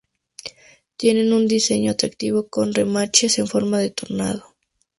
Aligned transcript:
Tienen 0.97 1.31
un 1.31 1.47
Diseño 1.47 1.91
atractivo, 1.91 2.47
con 2.47 2.73
remaches 2.73 3.37
en 3.37 3.45
forma 3.45 3.77
de 3.77 3.91
tornado. 3.91 4.55